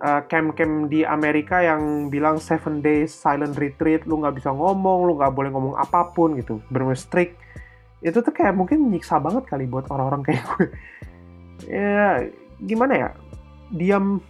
uh, 0.03 0.23
camp-camp 0.27 0.91
di 0.91 1.03
Amerika 1.03 1.63
yang 1.63 2.09
bilang 2.09 2.39
seven 2.39 2.81
days 2.81 3.11
silent 3.11 3.59
retreat, 3.59 4.07
lu 4.07 4.23
nggak 4.23 4.39
bisa 4.39 4.51
ngomong, 4.51 5.07
lu 5.07 5.13
nggak 5.19 5.35
boleh 5.35 5.51
ngomong 5.51 5.75
apa 5.79 6.11
pun 6.15 6.39
gitu, 6.39 6.63
bener 6.71 6.95
strict. 6.95 7.39
Itu 8.03 8.23
tuh 8.23 8.31
kayak 8.31 8.55
mungkin 8.55 8.91
nyiksa 8.91 9.19
banget 9.19 9.47
kali 9.51 9.67
buat 9.67 9.91
orang-orang 9.91 10.23
kayak 10.23 10.43
gue. 10.55 10.67
ya 11.75 12.23
gimana 12.63 12.93
ya, 12.95 13.09
diam. 13.75 14.23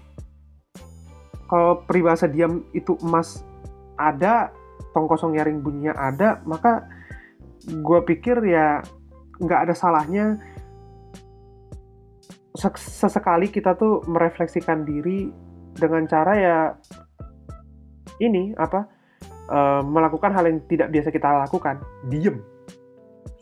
Kalau 1.48 1.80
peribahasa 1.88 2.28
diam 2.28 2.60
itu 2.76 2.92
emas 3.00 3.40
ada, 3.96 4.52
tong 4.92 5.08
kosong 5.08 5.32
nyaring 5.32 5.64
bunyinya 5.64 5.96
ada, 5.96 6.44
maka 6.44 6.84
gue 7.64 8.00
pikir 8.04 8.40
ya 8.44 8.84
nggak 9.40 9.68
ada 9.68 9.74
salahnya 9.76 10.36
sesekali 12.58 13.48
kita 13.54 13.78
tuh 13.78 14.02
merefleksikan 14.10 14.82
diri 14.82 15.30
dengan 15.78 16.02
cara 16.10 16.32
ya 16.34 16.56
ini 18.18 18.52
apa 18.58 18.86
uh, 19.48 19.82
melakukan 19.82 20.34
hal 20.34 20.44
yang 20.46 20.60
tidak 20.66 20.92
biasa 20.92 21.08
kita 21.14 21.28
lakukan. 21.46 21.80
Diem. 22.10 22.42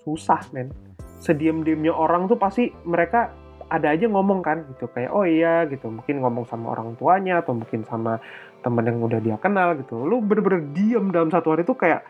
Susah 0.04 0.40
men. 0.52 0.70
Sediem 1.18 1.66
diemnya 1.66 1.90
orang 1.90 2.30
tuh 2.30 2.38
pasti 2.38 2.70
mereka 2.86 3.34
ada 3.66 3.90
aja 3.90 4.06
ngomong 4.06 4.40
kan 4.44 4.62
gitu. 4.76 4.86
Kayak 4.92 5.10
oh 5.10 5.26
iya 5.26 5.66
gitu. 5.66 5.90
Mungkin 5.90 6.22
ngomong 6.22 6.44
sama 6.46 6.76
orang 6.76 6.94
tuanya 6.94 7.42
atau 7.42 7.56
mungkin 7.56 7.82
sama 7.82 8.20
temen 8.62 8.84
yang 8.86 9.02
udah 9.02 9.20
dia 9.20 9.36
kenal 9.40 9.74
gitu. 9.80 10.06
Lu 10.06 10.22
bener-bener 10.22 10.62
diem 10.70 11.10
dalam 11.10 11.32
satu 11.32 11.56
hari 11.56 11.66
tuh 11.66 11.74
kayak 11.74 12.06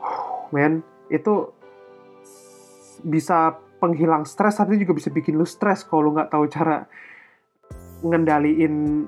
men 0.54 0.80
itu 1.12 1.52
bisa 3.02 3.58
penghilang 3.82 4.22
stres 4.22 4.62
tapi 4.62 4.78
juga 4.78 4.94
bisa 4.94 5.10
bikin 5.10 5.34
lu 5.34 5.42
stres 5.42 5.82
kalau 5.82 6.06
lu 6.06 6.10
nggak 6.14 6.30
tahu 6.30 6.46
cara 6.46 6.86
ngendaliin 8.06 9.06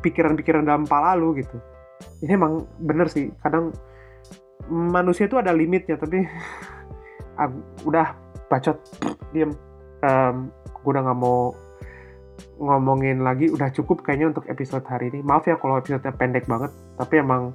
pikiran-pikiran 0.00 0.64
dalam 0.66 0.84
kepala 0.86 1.18
lu 1.18 1.34
gitu. 1.36 1.58
Ini 2.22 2.38
emang 2.38 2.66
bener 2.78 3.10
sih 3.10 3.30
kadang 3.42 3.74
manusia 4.68 5.26
itu 5.26 5.38
ada 5.38 5.50
limitnya 5.54 5.98
tapi 5.98 6.22
ah, 7.40 7.50
udah 7.86 8.06
bacot 8.50 8.78
diem. 9.34 9.52
Um, 9.98 10.54
gue 10.78 10.94
udah 10.94 11.02
nggak 11.10 11.18
mau 11.18 11.50
ngomongin 12.58 13.26
lagi 13.26 13.50
udah 13.50 13.66
cukup 13.74 14.06
kayaknya 14.06 14.30
untuk 14.30 14.46
episode 14.46 14.86
hari 14.86 15.10
ini. 15.10 15.26
Maaf 15.26 15.50
ya 15.50 15.58
kalau 15.58 15.78
episode 15.78 16.06
pendek 16.14 16.46
banget 16.46 16.70
tapi 16.94 17.18
emang 17.18 17.50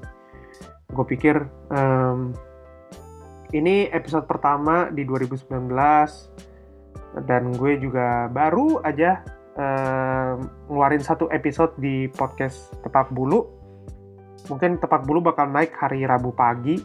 gue 0.94 1.06
pikir 1.08 1.40
um, 1.74 2.36
ini 3.54 3.88
episode 3.94 4.26
pertama 4.26 4.90
di 4.90 5.06
2019 5.06 5.70
dan 7.30 7.54
gue 7.54 7.74
juga 7.78 8.28
baru 8.34 8.82
aja 8.82 9.22
uh, 9.58 10.40
ngeluarin 10.70 11.04
satu 11.04 11.30
episode 11.30 11.74
di 11.78 12.10
podcast 12.10 12.74
Tepak 12.82 13.14
Bulu. 13.14 13.46
Mungkin 14.50 14.82
Tepak 14.82 15.06
Bulu 15.08 15.24
bakal 15.24 15.50
naik 15.50 15.74
hari 15.78 16.04
Rabu 16.04 16.34
pagi. 16.34 16.82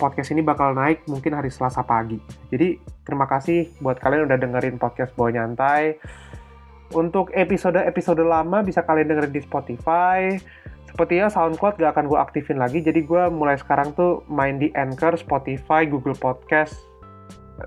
Podcast 0.00 0.32
ini 0.32 0.40
bakal 0.40 0.72
naik 0.72 1.04
mungkin 1.04 1.36
hari 1.36 1.52
Selasa 1.52 1.84
pagi. 1.84 2.16
Jadi 2.48 2.80
terima 3.04 3.28
kasih 3.28 3.68
buat 3.84 4.00
kalian 4.00 4.24
udah 4.32 4.38
dengerin 4.40 4.80
podcast 4.80 5.12
Bawa 5.12 5.36
Nyantai. 5.36 6.00
Untuk 6.90 7.30
episode-episode 7.36 8.24
lama 8.24 8.64
bisa 8.66 8.82
kalian 8.82 9.12
dengerin 9.12 9.30
di 9.36 9.42
Spotify. 9.44 10.40
Sepertinya 10.90 11.30
SoundCloud 11.30 11.78
gak 11.78 11.94
akan 11.94 12.10
gue 12.10 12.18
aktifin 12.18 12.58
lagi, 12.58 12.82
jadi 12.82 13.06
gue 13.06 13.22
mulai 13.30 13.54
sekarang 13.54 13.94
tuh 13.94 14.26
main 14.26 14.58
di 14.58 14.74
Anchor, 14.74 15.14
Spotify, 15.14 15.86
Google 15.86 16.18
Podcast, 16.18 16.74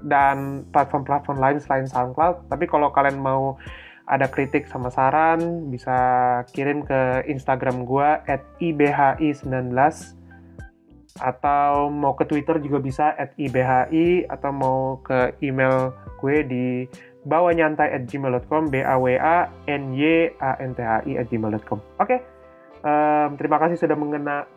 dan 0.04 0.68
platform-platform 0.76 1.40
lain 1.40 1.58
selain 1.64 1.88
SoundCloud. 1.88 2.52
Tapi 2.52 2.68
kalau 2.68 2.92
kalian 2.92 3.24
mau 3.24 3.56
ada 4.04 4.28
kritik 4.28 4.68
sama 4.68 4.92
saran, 4.92 5.72
bisa 5.72 5.96
kirim 6.52 6.84
ke 6.84 7.24
Instagram 7.32 7.88
gue 7.88 8.10
at 8.28 8.44
ibhi19 8.60 9.72
atau 11.22 11.94
mau 11.94 12.18
ke 12.18 12.26
Twitter 12.26 12.58
juga 12.58 12.82
bisa 12.82 13.14
at 13.14 13.38
ibhi 13.38 14.26
atau 14.26 14.50
mau 14.50 14.80
ke 15.06 15.38
email 15.46 15.94
gue 16.18 16.38
di 16.42 16.68
bawanyantai 17.24 17.94
at 17.94 18.04
b 18.10 18.76
a 18.82 18.96
w 18.98 19.06
a 19.16 19.48
n 19.70 19.94
y 19.94 20.34
a 20.42 20.52
n 20.60 20.72
t 20.74 20.80
h 20.82 20.92
i 21.08 21.14
gmail.com 21.16 21.80
oke 21.80 22.08
okay. 22.10 22.20
um, 22.82 23.38
terima 23.38 23.62
kasih 23.62 23.78
sudah 23.78 23.96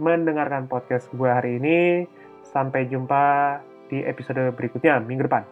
mendengarkan 0.01 0.67
podcast 0.67 1.07
gue 1.15 1.31
hari 1.31 1.61
ini. 1.63 2.09
Sampai 2.47 2.87
jumpa 2.87 3.59
di 3.91 4.07
episode 4.07 4.55
berikutnya 4.55 5.03
minggu 5.03 5.27
depan. 5.27 5.43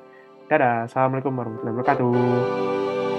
Dadah 0.46 0.86
assalamualaikum 0.86 1.34
warahmatullahi 1.34 1.74
wabarakatuh 1.74 3.13